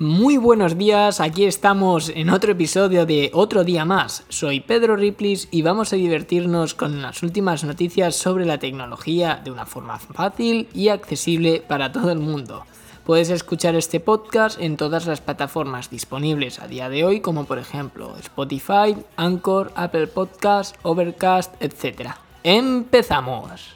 Muy 0.00 0.36
buenos 0.36 0.78
días, 0.78 1.20
aquí 1.20 1.44
estamos 1.44 2.08
en 2.14 2.30
otro 2.30 2.52
episodio 2.52 3.04
de 3.04 3.32
Otro 3.34 3.64
Día 3.64 3.84
Más. 3.84 4.24
Soy 4.28 4.60
Pedro 4.60 4.94
Riplis 4.94 5.48
y 5.50 5.62
vamos 5.62 5.92
a 5.92 5.96
divertirnos 5.96 6.74
con 6.74 7.02
las 7.02 7.24
últimas 7.24 7.64
noticias 7.64 8.14
sobre 8.14 8.46
la 8.46 8.58
tecnología 8.58 9.40
de 9.42 9.50
una 9.50 9.66
forma 9.66 9.98
fácil 9.98 10.68
y 10.72 10.90
accesible 10.90 11.64
para 11.66 11.90
todo 11.90 12.12
el 12.12 12.20
mundo. 12.20 12.64
Puedes 13.04 13.28
escuchar 13.30 13.74
este 13.74 13.98
podcast 13.98 14.60
en 14.60 14.76
todas 14.76 15.04
las 15.06 15.20
plataformas 15.20 15.90
disponibles 15.90 16.60
a 16.60 16.68
día 16.68 16.88
de 16.88 17.04
hoy, 17.04 17.18
como 17.18 17.46
por 17.46 17.58
ejemplo 17.58 18.14
Spotify, 18.20 18.94
Anchor, 19.16 19.72
Apple 19.74 20.06
Podcast, 20.06 20.76
Overcast, 20.84 21.60
etc. 21.60 22.10
¡Empezamos! 22.44 23.74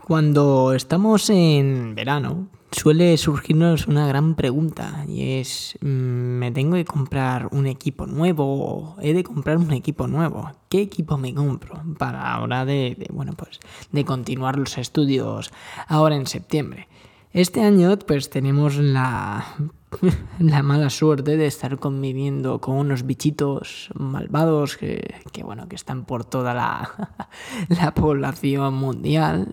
Cuando 0.00 0.72
estamos 0.72 1.28
en 1.28 1.94
verano, 1.94 2.48
suele 2.70 3.16
surgirnos 3.16 3.86
una 3.86 4.06
gran 4.06 4.34
pregunta 4.34 5.04
y 5.08 5.40
es, 5.40 5.78
mm, 5.80 5.86
¿me 5.86 6.50
tengo 6.52 6.74
que 6.74 6.84
comprar 6.84 7.48
un 7.52 7.66
equipo 7.66 8.06
nuevo? 8.06 8.96
¿He 9.00 9.14
de 9.14 9.24
comprar 9.24 9.58
un 9.58 9.72
equipo 9.72 10.06
nuevo? 10.06 10.52
¿Qué 10.68 10.82
equipo 10.82 11.18
me 11.18 11.34
compro 11.34 11.82
para 11.98 12.32
ahora 12.32 12.64
de, 12.64 13.08
bueno, 13.12 13.32
pues, 13.36 13.60
de 13.92 14.04
continuar 14.04 14.58
los 14.58 14.78
estudios 14.78 15.50
ahora 15.86 16.16
en 16.16 16.26
septiembre? 16.26 16.88
Este 17.32 17.62
año 17.62 17.98
pues 17.98 18.30
tenemos 18.30 18.76
la, 18.76 19.44
la 20.38 20.62
mala 20.62 20.90
suerte 20.90 21.36
de 21.36 21.46
estar 21.46 21.78
conviviendo 21.78 22.60
con 22.60 22.76
unos 22.76 23.06
bichitos 23.06 23.90
malvados 23.94 24.76
que, 24.76 25.14
bueno, 25.42 25.68
que 25.68 25.76
están 25.76 26.04
por 26.04 26.24
toda 26.24 26.54
la, 26.54 27.10
la 27.68 27.94
población 27.94 28.74
mundial. 28.74 29.52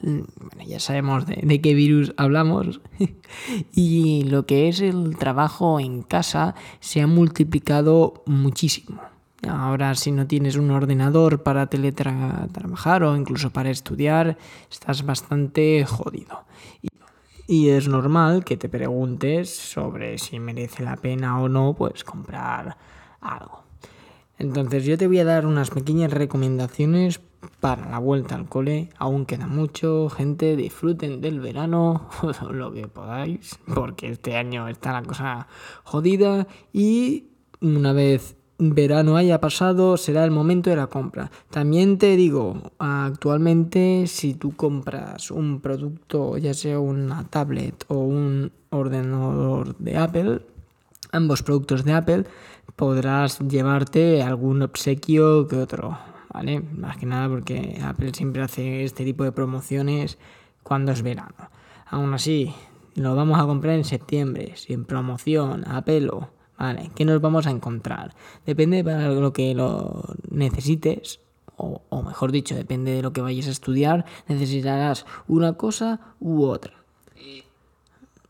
Ya 0.67 0.79
sabemos 0.79 1.25
de, 1.25 1.61
qué 1.61 1.73
virus 1.73 2.13
hablamos. 2.17 2.81
y 3.73 4.23
lo 4.25 4.45
que 4.45 4.67
es 4.67 4.81
el 4.81 5.17
trabajo 5.17 5.79
en 5.79 6.01
casa 6.01 6.55
se 6.79 7.01
ha 7.01 7.07
multiplicado 7.07 8.23
muchísimo. 8.25 9.01
Ahora 9.47 9.93
si 9.95 10.11
no 10.11 10.25
tienes 10.25 10.55
un 10.55 10.71
ordenador 10.71 11.43
para 11.43 11.67
teletrabajar 11.67 13.03
o 13.03 13.15
incluso 13.15 13.51
para 13.51 13.69
estudiar, 13.69 14.37
estás 14.71 15.05
bastante 15.05 15.85
jodido. 15.85 16.45
Es 17.47 17.87
normal 17.87 18.43
que 18.43 18.57
te 18.57 18.69
preguntes 18.69 19.49
sobre 19.55 20.17
si 20.17 20.39
merece 20.39 20.83
la 20.83 20.95
pena 20.95 21.41
o 21.41 21.49
no 21.49 21.75
pues 21.77 22.03
comprar 22.03 22.77
algo. 23.21 23.63
Entonces 24.37 24.83
yo 24.85 24.97
te 24.97 25.07
voy 25.07 25.19
a 25.19 25.25
dar 25.25 25.45
unas 25.45 25.69
pequeñas 25.69 26.11
recomendaciones 26.11 27.21
para 27.59 27.89
la 27.89 27.99
vuelta 27.99 28.35
al 28.35 28.49
cole. 28.49 28.89
Aún 28.97 29.25
queda 29.25 29.47
mucho, 29.47 30.09
gente, 30.09 30.55
disfruten 30.55 31.21
del 31.21 31.39
verano, 31.39 32.09
lo 32.51 32.73
que 32.73 32.87
podáis, 32.87 33.59
porque 33.73 34.09
este 34.09 34.35
año 34.35 34.67
está 34.67 34.91
la 34.91 35.03
cosa 35.03 35.47
jodida 35.83 36.47
y 36.73 37.27
una 37.61 37.93
vez 37.93 38.35
verano 38.57 39.17
haya 39.17 39.41
pasado, 39.41 39.97
será 39.97 40.23
el 40.23 40.31
momento 40.31 40.69
de 40.69 40.75
la 40.77 40.87
compra. 40.87 41.31
También 41.49 41.97
te 41.97 42.15
digo, 42.15 42.71
actualmente 42.79 44.07
si 44.07 44.33
tú 44.33 44.55
compras 44.55 45.31
un 45.31 45.59
producto, 45.59 46.37
ya 46.37 46.53
sea 46.53 46.79
una 46.79 47.25
tablet 47.25 47.85
o 47.87 47.99
un 47.99 48.51
ordenador 48.69 49.77
de 49.77 49.97
Apple, 49.97 50.41
ambos 51.11 51.43
productos 51.43 51.83
de 51.83 51.93
Apple, 51.93 52.23
podrás 52.75 53.39
llevarte 53.39 54.21
algún 54.21 54.61
obsequio 54.61 55.47
que 55.47 55.57
otro, 55.57 55.97
¿vale? 56.33 56.61
Más 56.61 56.97
que 56.97 57.05
nada 57.05 57.29
porque 57.29 57.79
Apple 57.83 58.13
siempre 58.13 58.41
hace 58.41 58.83
este 58.83 59.03
tipo 59.03 59.23
de 59.23 59.31
promociones 59.31 60.17
cuando 60.63 60.91
es 60.91 61.01
verano. 61.01 61.49
Aún 61.87 62.13
así, 62.13 62.53
lo 62.95 63.15
vamos 63.15 63.39
a 63.39 63.45
comprar 63.45 63.75
en 63.75 63.83
septiembre, 63.83 64.53
sin 64.55 64.85
promoción, 64.85 65.65
a 65.67 65.83
pelo 65.83 66.34
¿vale? 66.57 66.91
¿Qué 66.95 67.05
nos 67.05 67.21
vamos 67.21 67.47
a 67.47 67.51
encontrar? 67.51 68.13
Depende 68.45 68.83
para 68.83 69.09
lo 69.09 69.33
que 69.33 69.53
lo 69.53 70.03
necesites, 70.29 71.19
o, 71.57 71.81
o, 71.89 72.03
mejor 72.03 72.31
dicho, 72.31 72.55
depende 72.55 72.91
de 72.91 73.01
lo 73.01 73.13
que 73.13 73.21
vayas 73.21 73.47
a 73.47 73.51
estudiar, 73.51 74.05
necesitarás 74.27 75.05
una 75.27 75.53
cosa 75.53 75.99
u 76.19 76.43
otra. 76.43 76.73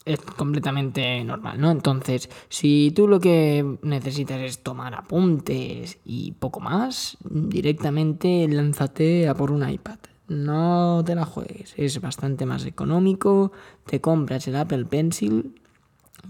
Es 0.05 0.19
completamente 0.21 1.23
normal, 1.23 1.59
¿no? 1.59 1.71
Entonces, 1.71 2.29
si 2.47 2.91
tú 2.95 3.07
lo 3.07 3.19
que 3.19 3.77
necesitas 3.81 4.39
es 4.39 4.61
tomar 4.61 4.93
apuntes 4.93 5.97
y 6.05 6.33
poco 6.33 6.59
más, 6.59 7.17
directamente 7.23 8.47
lánzate 8.47 9.27
a 9.27 9.33
por 9.33 9.49
un 9.49 9.67
iPad. 9.67 9.97
No 10.27 11.03
te 11.05 11.15
la 11.15 11.25
juegues, 11.25 11.73
es 11.77 12.01
bastante 12.01 12.45
más 12.45 12.65
económico, 12.65 13.51
te 13.85 14.01
compras 14.01 14.47
el 14.47 14.55
Apple 14.55 14.85
Pencil 14.85 15.61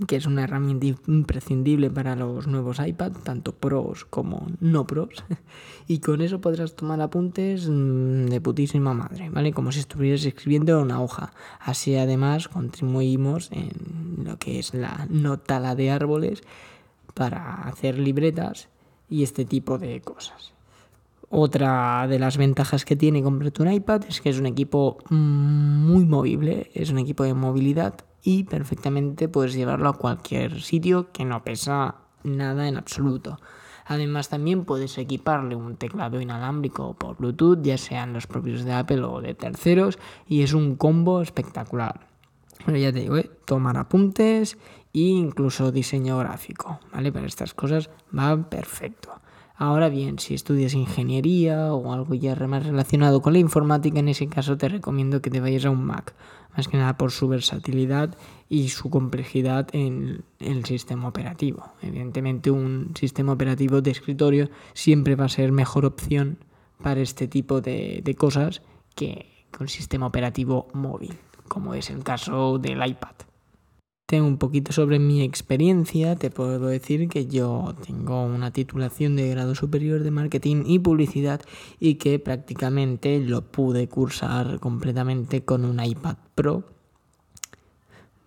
que 0.08 0.16
es 0.16 0.26
una 0.26 0.44
herramienta 0.44 0.88
imprescindible 1.08 1.90
para 1.90 2.16
los 2.16 2.48
nuevos 2.48 2.80
iPad, 2.86 3.12
tanto 3.24 3.54
pros 3.54 4.06
como 4.06 4.48
no 4.60 4.86
pros, 4.86 5.24
y 5.88 6.00
con 6.00 6.22
eso 6.22 6.42
podrás 6.42 6.76
tomar 6.76 7.02
apuntes 7.02 7.68
mm, 7.70 8.26
de 8.26 8.42
putísima 8.42 8.94
madre, 8.94 9.30
¿vale? 9.30 9.54
Como 9.54 9.72
si 9.72 9.80
estuvieras 9.80 10.26
escribiendo 10.26 10.78
en 10.78 10.86
una 10.86 11.02
hoja. 11.02 11.34
Así 11.60 11.96
además 11.96 12.48
contribuimos 12.48 13.52
en 13.52 14.26
lo 14.26 14.38
que 14.38 14.60
es 14.60 14.74
la 14.74 15.08
notala 15.10 15.76
de 15.76 15.92
árboles 15.92 16.44
para 17.14 17.64
hacer 17.64 17.98
libretas 17.98 18.70
y 19.10 19.24
este 19.24 19.46
tipo 19.46 19.78
de 19.78 20.02
cosas. 20.02 20.54
Otra 21.30 22.08
de 22.08 22.20
las 22.20 22.38
ventajas 22.38 22.86
que 22.86 22.96
tiene 22.96 23.24
comprarte 23.24 23.62
un 23.62 23.72
iPad 23.72 24.04
es 24.08 24.22
que 24.22 24.30
es 24.30 24.40
un 24.40 24.46
equipo 24.46 24.98
mm, 25.10 25.16
muy 25.16 26.06
movible, 26.06 26.70
es 26.74 26.92
un 26.92 27.00
equipo 27.00 27.24
de 27.24 27.34
movilidad 27.34 27.96
y 28.26 28.44
perfectamente 28.44 29.30
puedes 29.30 29.54
llevarlo 29.54 29.88
a 29.88 29.94
cualquier 29.94 30.60
sitio 30.60 31.12
que 31.12 31.24
no 31.24 31.44
pesa 31.44 31.96
nada 32.24 32.68
en 32.68 32.76
absoluto. 32.76 33.40
Además 33.86 34.30
también 34.30 34.66
puedes 34.66 34.98
equiparle 34.98 35.56
un 35.56 35.78
teclado 35.78 36.20
inalámbrico 36.20 36.96
por 36.96 37.18
Bluetooth, 37.18 37.62
ya 37.62 37.78
sean 37.78 38.14
los 38.14 38.26
propios 38.26 38.66
de 38.66 38.74
Apple 38.74 39.04
o 39.04 39.22
de 39.22 39.36
terceros, 39.36 40.00
y 40.28 40.42
es 40.42 40.54
un 40.54 40.76
combo 40.76 41.22
espectacular. 41.22 42.08
Pero 42.66 42.80
ya 42.80 42.92
te 42.92 43.02
digo, 43.02 43.16
¿eh? 43.16 43.30
tomar 43.46 43.78
apuntes 43.78 44.58
e 44.92 45.02
incluso 45.02 45.72
diseño 45.72 46.18
gráfico, 46.18 46.80
¿vale? 46.92 47.12
Para 47.12 47.28
estas 47.28 47.54
cosas 47.54 47.92
va 48.18 48.50
perfecto. 48.50 49.22
Ahora 49.58 49.88
bien, 49.88 50.20
si 50.20 50.34
estudias 50.34 50.74
ingeniería 50.74 51.74
o 51.74 51.94
algo 51.94 52.14
ya 52.14 52.36
más 52.36 52.66
relacionado 52.66 53.22
con 53.22 53.34
la 53.34 53.40
informática, 53.40 54.00
en 54.00 54.10
ese 54.10 54.28
caso 54.28 54.58
te 54.58 54.68
recomiendo 54.68 55.22
que 55.22 55.30
te 55.30 55.40
vayas 55.40 55.66
a 55.66 55.70
un 55.70 55.86
Mac, 55.86 56.14
más 56.58 56.68
que 56.68 56.76
nada 56.76 56.98
por 56.98 57.12
su 57.12 57.30
versatilidad 57.30 58.18
y 58.50 58.68
su 58.70 58.90
complejidad 58.90 59.70
en 59.72 60.26
el 60.40 60.66
sistema 60.66 61.08
operativo. 61.08 61.72
Evidentemente 61.82 62.52
un 62.52 62.92
sistema 63.00 63.32
operativo 63.32 63.82
de 63.82 63.92
escritorio 63.92 64.50
siempre 64.74 65.16
va 65.16 65.26
a 65.26 65.30
ser 65.30 65.54
mejor 65.54 65.86
opción 65.86 66.38
para 66.84 67.00
este 67.00 67.30
tipo 67.30 67.62
de, 67.62 68.02
de 68.04 68.16
cosas 68.16 68.62
que 68.94 69.46
un 69.58 69.70
sistema 69.70 70.08
operativo 70.08 70.68
móvil, 70.74 71.18
como 71.48 71.76
es 71.76 71.90
el 71.90 72.04
caso 72.04 72.60
del 72.60 72.86
iPad 72.86 73.16
un 74.14 74.38
poquito 74.38 74.72
sobre 74.72 75.00
mi 75.00 75.24
experiencia, 75.24 76.16
te 76.16 76.30
puedo 76.30 76.68
decir 76.68 77.10
que 77.10 77.26
yo 77.26 77.74
tengo 77.88 78.24
una 78.24 78.52
titulación 78.52 79.16
de 79.16 79.30
grado 79.30 79.56
superior 79.56 80.04
de 80.04 80.12
marketing 80.12 80.64
y 80.68 80.78
publicidad 80.78 81.42
y 81.80 81.96
que 81.96 82.20
prácticamente 82.20 83.20
lo 83.20 83.42
pude 83.42 83.88
cursar 83.90 84.60
completamente 84.60 85.44
con 85.44 85.66
un 85.66 85.84
iPad 85.84 86.18
Pro 86.36 86.64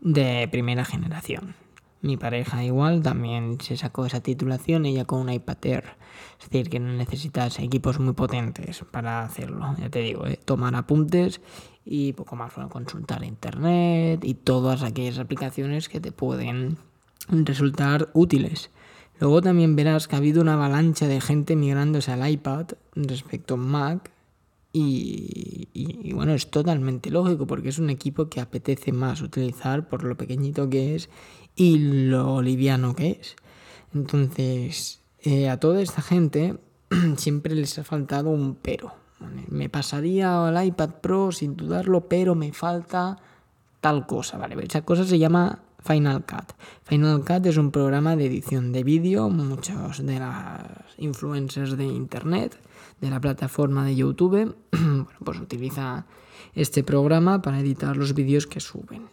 de 0.00 0.48
primera 0.50 0.84
generación. 0.84 1.54
Mi 2.00 2.16
pareja 2.16 2.62
igual 2.62 3.03
también 3.03 3.60
se 3.60 3.76
sacó 3.76 4.06
esa 4.06 4.20
titulación, 4.20 4.86
ella 4.86 5.04
con 5.04 5.20
un 5.20 5.32
iPad 5.32 5.56
Air. 5.62 5.84
Es 6.41 6.48
decir, 6.48 6.70
que 6.70 6.78
no 6.78 6.92
necesitas 6.92 7.59
equipos 7.59 7.98
muy 7.98 8.14
potentes 8.14 8.84
para 8.91 9.22
hacerlo. 9.22 9.75
Ya 9.78 9.91
te 9.91 10.00
digo, 10.00 10.26
¿eh? 10.26 10.38
tomar 10.44 10.76
apuntes 10.76 11.41
y 11.84 12.12
poco 12.12 12.37
más, 12.37 12.54
bueno, 12.54 12.70
consultar 12.70 13.25
internet 13.25 14.25
y 14.25 14.34
todas 14.34 14.82
aquellas 14.82 15.19
aplicaciones 15.19 15.88
que 15.88 16.00
te 16.00 16.12
pueden 16.12 16.78
resultar 17.28 18.11
útiles. 18.12 18.70
Luego 19.19 19.43
también 19.43 19.75
verás 19.75 20.06
que 20.06 20.14
ha 20.14 20.19
habido 20.19 20.40
una 20.40 20.55
avalancha 20.55 21.08
de 21.08 21.20
gente 21.20 21.56
migrándose 21.56 22.12
al 22.12 22.28
iPad 22.31 22.67
respecto 22.94 23.55
a 23.55 23.56
Mac 23.56 24.12
y, 24.80 26.12
bueno, 26.12 26.34
es 26.34 26.50
totalmente 26.50 27.10
lógico 27.10 27.46
porque 27.46 27.69
es 27.69 27.78
un 27.78 27.90
equipo 27.90 28.28
que 28.28 28.40
apetece 28.40 28.92
más 28.92 29.22
utilizar 29.22 29.88
por 29.88 30.04
lo 30.04 30.16
pequeñito 30.16 30.69
que 30.69 30.94
es 30.94 31.08
y 31.54 31.78
lo 31.78 32.42
liviano 32.42 32.94
que 32.94 33.19
es. 33.20 33.36
Entonces, 33.94 35.00
eh, 35.20 35.48
a 35.48 35.58
toda 35.58 35.82
esta 35.82 36.02
gente 36.02 36.58
siempre 37.16 37.54
les 37.54 37.78
ha 37.78 37.84
faltado 37.84 38.30
un 38.30 38.56
pero. 38.56 38.94
Me 39.48 39.69
pasaría 39.69 40.46
al 40.46 40.64
iPad 40.64 40.90
Pro 41.00 41.32
sin 41.32 41.56
dudarlo, 41.56 42.08
pero 42.08 42.34
me 42.34 42.52
falta 42.52 43.19
tal 43.81 44.06
cosa, 44.06 44.38
¿vale? 44.38 44.56
Esa 44.64 44.82
cosa 44.82 45.04
se 45.04 45.19
llama 45.19 45.62
Final 45.81 46.24
Cut. 46.24 46.52
Final 46.84 47.24
Cut 47.24 47.46
es 47.46 47.56
un 47.56 47.70
programa 47.70 48.16
de 48.16 48.26
edición 48.26 48.72
de 48.72 48.84
vídeo, 48.84 49.28
muchos 49.28 50.04
de 50.04 50.19
las 50.19 50.62
influencers 50.98 51.76
de 51.76 51.84
internet, 51.84 52.58
de 53.00 53.10
la 53.10 53.20
plataforma 53.20 53.84
de 53.84 53.96
YouTube, 53.96 54.56
bueno, 54.72 55.08
pues 55.24 55.40
utiliza 55.40 56.06
este 56.54 56.82
programa 56.82 57.42
para 57.42 57.60
editar 57.60 57.96
los 57.96 58.14
vídeos 58.14 58.46
que 58.46 58.60
suben. 58.60 59.08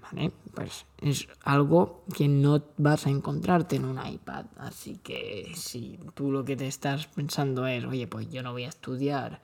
¿vale? 0.00 0.32
Pues 0.54 0.86
es 1.00 1.28
algo 1.42 2.04
que 2.14 2.28
no 2.28 2.62
vas 2.78 3.06
a 3.06 3.10
encontrarte 3.10 3.76
en 3.76 3.84
un 3.84 3.98
iPad. 4.04 4.46
Así 4.56 4.98
que 5.02 5.52
si 5.54 5.98
tú 6.14 6.30
lo 6.30 6.44
que 6.44 6.56
te 6.56 6.66
estás 6.66 7.06
pensando 7.08 7.66
es, 7.66 7.84
oye, 7.84 8.06
pues 8.06 8.30
yo 8.30 8.42
no 8.42 8.52
voy 8.52 8.64
a 8.64 8.68
estudiar 8.68 9.42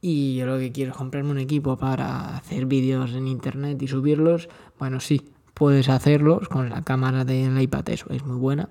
y 0.00 0.36
yo 0.36 0.46
lo 0.46 0.58
que 0.58 0.72
quiero 0.72 0.92
es 0.92 0.96
comprarme 0.96 1.30
un 1.30 1.38
equipo 1.38 1.76
para 1.76 2.36
hacer 2.36 2.66
vídeos 2.66 3.12
en 3.12 3.28
internet 3.28 3.80
y 3.82 3.88
subirlos, 3.88 4.48
bueno, 4.78 5.00
sí, 5.00 5.30
puedes 5.52 5.88
hacerlos 5.90 6.48
con 6.48 6.70
la 6.70 6.82
cámara 6.82 7.24
del 7.24 7.60
iPad, 7.60 7.88
eso 7.90 8.06
es 8.10 8.24
muy 8.24 8.36
buena. 8.36 8.70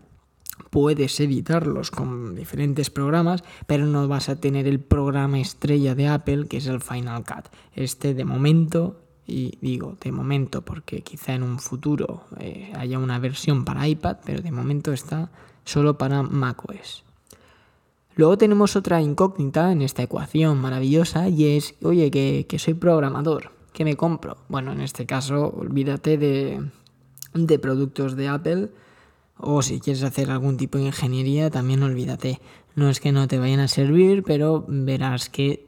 Puedes 0.69 1.19
editarlos 1.19 1.91
con 1.91 2.35
diferentes 2.35 2.89
programas, 2.89 3.43
pero 3.67 3.85
no 3.85 4.07
vas 4.07 4.29
a 4.29 4.39
tener 4.39 4.67
el 4.67 4.79
programa 4.79 5.39
estrella 5.39 5.95
de 5.95 6.07
Apple, 6.07 6.47
que 6.47 6.57
es 6.57 6.67
el 6.67 6.81
Final 6.81 7.23
Cut. 7.23 7.47
Este 7.73 8.13
de 8.13 8.25
momento 8.25 9.01
y 9.29 9.57
digo 9.61 9.95
de 10.01 10.11
momento 10.11 10.63
porque 10.63 11.01
quizá 11.01 11.33
en 11.33 11.43
un 11.43 11.59
futuro 11.59 12.23
eh, 12.39 12.73
haya 12.75 12.99
una 12.99 13.19
versión 13.19 13.63
para 13.63 13.87
iPad, 13.87 14.17
pero 14.25 14.41
de 14.41 14.51
momento 14.51 14.91
está 14.91 15.29
solo 15.65 15.97
para 15.97 16.23
macOS. 16.23 17.03
Luego 18.15 18.37
tenemos 18.37 18.75
otra 18.75 19.01
incógnita 19.01 19.71
en 19.71 19.81
esta 19.81 20.03
ecuación 20.03 20.59
maravillosa 20.59 21.29
y 21.29 21.55
es, 21.55 21.75
oye, 21.83 22.11
que, 22.11 22.47
que 22.49 22.59
soy 22.59 22.73
programador, 22.73 23.51
¿qué 23.71 23.85
me 23.85 23.95
compro? 23.95 24.37
Bueno, 24.49 24.73
en 24.73 24.81
este 24.81 25.05
caso, 25.05 25.53
olvídate 25.55 26.17
de, 26.17 26.69
de 27.33 27.59
productos 27.59 28.15
de 28.15 28.27
Apple 28.27 28.69
o 29.39 29.61
si 29.61 29.79
quieres 29.79 30.03
hacer 30.03 30.29
algún 30.31 30.57
tipo 30.57 30.77
de 30.77 30.85
ingeniería, 30.85 31.49
también 31.49 31.81
olvídate. 31.81 32.41
No 32.75 32.89
es 32.89 32.99
que 32.99 33.11
no 33.11 33.27
te 33.27 33.39
vayan 33.39 33.61
a 33.61 33.67
servir, 33.67 34.23
pero 34.23 34.65
verás 34.67 35.29
que 35.29 35.67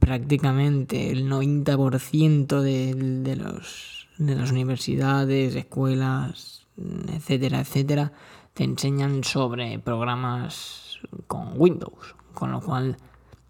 prácticamente 0.00 1.10
el 1.10 1.28
90% 1.28 2.60
de, 2.60 2.94
de, 2.94 3.36
los, 3.36 4.08
de 4.18 4.36
las 4.36 4.52
universidades, 4.52 5.54
escuelas, 5.54 6.66
etcétera, 7.08 7.60
etcétera, 7.60 8.12
te 8.54 8.64
enseñan 8.64 9.24
sobre 9.24 9.78
programas 9.80 11.00
con 11.26 11.52
Windows, 11.56 12.14
con 12.34 12.52
lo 12.52 12.60
cual 12.60 12.96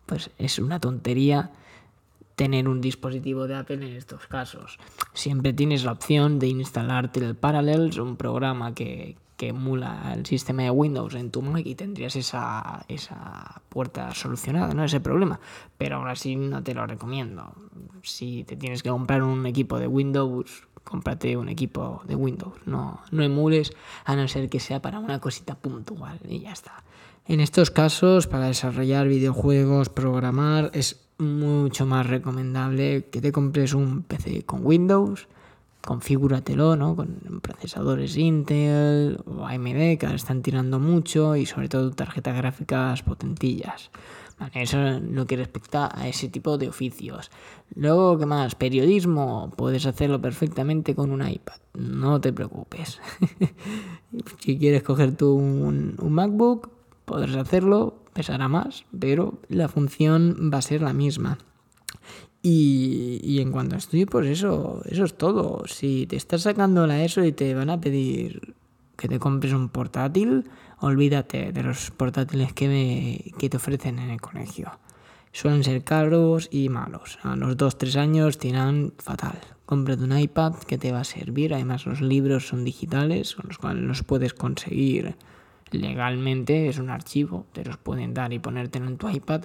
pues 0.06 0.30
es 0.38 0.58
una 0.58 0.80
tontería 0.80 1.50
tener 2.36 2.68
un 2.68 2.80
dispositivo 2.80 3.46
de 3.46 3.56
Apple 3.56 3.86
en 3.86 3.96
estos 3.96 4.26
casos. 4.28 4.78
Siempre 5.12 5.52
tienes 5.52 5.84
la 5.84 5.92
opción 5.92 6.38
de 6.38 6.46
instalarte 6.46 7.20
el 7.20 7.34
Parallels, 7.34 7.98
un 7.98 8.16
programa 8.16 8.74
que, 8.74 9.16
que 9.38 9.48
emula 9.48 10.12
el 10.14 10.26
sistema 10.26 10.64
de 10.64 10.70
Windows 10.70 11.14
en 11.14 11.30
tu 11.30 11.42
Mac 11.42 11.64
y 11.64 11.76
tendrías 11.76 12.16
esa, 12.16 12.84
esa 12.88 13.62
puerta 13.68 14.12
solucionada, 14.12 14.74
¿no? 14.74 14.84
Ese 14.84 14.98
problema. 15.00 15.38
Pero 15.78 15.96
aún 15.96 16.08
así 16.08 16.34
no 16.34 16.62
te 16.64 16.74
lo 16.74 16.84
recomiendo. 16.86 17.54
Si 18.02 18.42
te 18.42 18.56
tienes 18.56 18.82
que 18.82 18.90
comprar 18.90 19.22
un 19.22 19.46
equipo 19.46 19.78
de 19.78 19.86
Windows, 19.86 20.66
cómprate 20.82 21.36
un 21.36 21.48
equipo 21.48 22.02
de 22.04 22.16
Windows. 22.16 22.54
No, 22.66 23.00
no 23.12 23.22
emules 23.22 23.72
a 24.04 24.16
no 24.16 24.26
ser 24.26 24.50
que 24.50 24.58
sea 24.58 24.82
para 24.82 24.98
una 24.98 25.20
cosita 25.20 25.54
puntual 25.54 26.18
y 26.28 26.40
ya 26.40 26.52
está. 26.52 26.82
En 27.24 27.38
estos 27.38 27.70
casos, 27.70 28.26
para 28.26 28.46
desarrollar 28.46 29.06
videojuegos, 29.06 29.88
programar, 29.88 30.72
es 30.74 31.08
mucho 31.18 31.86
más 31.86 32.08
recomendable 32.08 33.06
que 33.12 33.20
te 33.20 33.30
compres 33.30 33.72
un 33.72 34.02
PC 34.02 34.44
con 34.44 34.66
Windows 34.66 35.28
configúratelo, 35.88 36.76
¿no? 36.76 36.94
Con 36.94 37.40
procesadores 37.40 38.18
Intel 38.18 39.18
o 39.24 39.46
AMD 39.46 39.96
que 39.96 40.04
ahora 40.04 40.16
están 40.16 40.42
tirando 40.42 40.78
mucho 40.78 41.34
y 41.34 41.46
sobre 41.46 41.70
todo 41.70 41.92
tarjetas 41.92 42.36
gráficas 42.36 43.02
potentillas. 43.02 43.90
eso 44.52 44.86
es 44.86 45.02
lo 45.02 45.26
que 45.26 45.38
respecta 45.38 45.88
a 45.90 46.06
ese 46.06 46.28
tipo 46.28 46.58
de 46.58 46.68
oficios. 46.68 47.30
Luego, 47.74 48.18
¿qué 48.18 48.26
más? 48.26 48.54
Periodismo, 48.54 49.50
puedes 49.56 49.86
hacerlo 49.86 50.20
perfectamente 50.20 50.94
con 50.94 51.10
un 51.10 51.26
iPad, 51.26 51.56
no 51.72 52.20
te 52.20 52.34
preocupes. 52.34 53.00
si 54.40 54.58
quieres 54.58 54.82
coger 54.82 55.16
tú 55.16 55.36
un 55.36 56.12
MacBook, 56.12 56.68
podrás 57.06 57.36
hacerlo, 57.36 58.02
pesará 58.12 58.46
más, 58.48 58.84
pero 59.00 59.38
la 59.48 59.68
función 59.68 60.50
va 60.52 60.58
a 60.58 60.62
ser 60.62 60.82
la 60.82 60.92
misma. 60.92 61.38
Y, 62.42 63.40
en 63.40 63.50
cuanto 63.50 63.74
a 63.74 63.78
estudio, 63.78 64.06
pues 64.06 64.26
eso, 64.28 64.82
eso 64.86 65.04
es 65.04 65.14
todo. 65.16 65.64
Si 65.66 66.06
te 66.06 66.16
estás 66.16 66.42
sacando 66.42 66.86
la 66.86 67.02
ESO 67.02 67.24
y 67.24 67.32
te 67.32 67.54
van 67.54 67.70
a 67.70 67.80
pedir 67.80 68.54
que 68.96 69.08
te 69.08 69.18
compres 69.18 69.52
un 69.52 69.68
portátil, 69.68 70.44
olvídate 70.80 71.52
de 71.52 71.62
los 71.62 71.90
portátiles 71.90 72.52
que, 72.52 73.32
que 73.38 73.48
te 73.48 73.56
ofrecen 73.56 73.98
en 73.98 74.10
el 74.10 74.20
colegio. 74.20 74.70
Suelen 75.32 75.64
ser 75.64 75.84
caros 75.84 76.48
y 76.50 76.68
malos. 76.68 77.18
A 77.22 77.36
los 77.36 77.56
2-3 77.56 77.96
años 77.96 78.38
tiran 78.38 78.92
fatal. 78.98 79.38
Cómprate 79.66 80.02
un 80.02 80.18
iPad 80.18 80.54
que 80.54 80.78
te 80.78 80.92
va 80.92 81.00
a 81.00 81.04
servir. 81.04 81.52
Además, 81.54 81.86
los 81.86 82.00
libros 82.00 82.48
son 82.48 82.64
digitales, 82.64 83.34
con 83.34 83.48
los 83.48 83.58
cuales 83.58 83.82
los 83.82 84.02
puedes 84.02 84.32
conseguir 84.32 85.16
legalmente. 85.70 86.68
Es 86.68 86.78
un 86.78 86.88
archivo, 86.88 87.46
te 87.52 87.64
los 87.64 87.76
pueden 87.76 88.14
dar 88.14 88.32
y 88.32 88.38
ponértelo 88.38 88.86
en 88.86 88.96
tu 88.96 89.08
iPad 89.08 89.42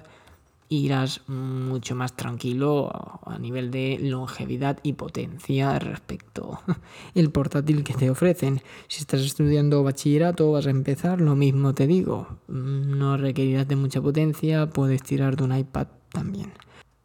irás 0.76 1.22
mucho 1.28 1.94
más 1.94 2.16
tranquilo 2.16 2.90
a 3.26 3.38
nivel 3.38 3.70
de 3.70 3.98
longevidad 4.00 4.78
y 4.82 4.94
potencia 4.94 5.78
respecto. 5.78 6.60
El 7.14 7.30
portátil 7.30 7.84
que 7.84 7.94
te 7.94 8.10
ofrecen. 8.10 8.62
Si 8.88 9.00
estás 9.00 9.20
estudiando 9.22 9.82
bachillerato, 9.82 10.52
vas 10.52 10.66
a 10.66 10.70
empezar, 10.70 11.20
lo 11.20 11.36
mismo 11.36 11.74
te 11.74 11.86
digo, 11.86 12.26
no 12.48 13.16
requerirás 13.16 13.68
de 13.68 13.76
mucha 13.76 14.00
potencia, 14.00 14.68
puedes 14.68 15.02
tirar 15.02 15.36
de 15.36 15.44
un 15.44 15.56
iPad 15.56 15.86
también. 16.12 16.52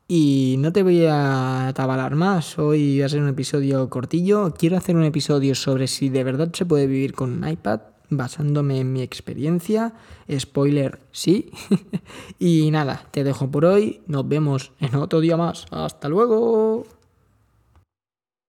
Y 0.07 0.56
no 0.57 0.74
te 0.74 0.81
voy 0.81 1.06
a 1.06 1.68
atabalar 1.68 2.15
más, 2.15 2.57
hoy 2.57 3.00
va 3.00 3.06
a 3.06 3.10
ser 3.10 3.22
un 3.22 3.30
episodio 3.30 3.88
cortillo, 3.89 4.56
quiero 4.57 4.75
hacer 4.75 4.95
un 4.95 5.04
episodio 5.04 5.54
sobre 5.54 5.88
si 5.88 6.10
de 6.10 6.24
verdad 6.24 6.51
se 6.51 6.65
puede 6.65 6.88
vivir 6.88 7.13
con 7.13 7.31
un 7.31 7.48
iPad 7.48 7.81
basándome 8.09 8.79
en 8.79 8.94
mi 8.94 9.01
experiencia. 9.01 9.94
Spoiler, 10.38 11.00
sí. 11.11 11.51
y 12.39 12.71
nada, 12.71 13.07
te 13.11 13.23
dejo 13.23 13.50
por 13.50 13.65
hoy. 13.65 14.01
Nos 14.07 14.27
vemos 14.27 14.71
en 14.79 14.95
otro 14.95 15.19
día 15.19 15.38
más. 15.38 15.65
Hasta 15.71 16.09
luego. 16.09 16.99